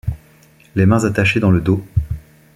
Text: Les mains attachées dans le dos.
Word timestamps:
Les 0.73 0.87
mains 0.87 1.03
attachées 1.05 1.39
dans 1.39 1.51
le 1.51 1.61
dos. 1.61 1.85